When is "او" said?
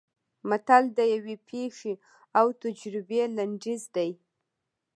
2.39-2.45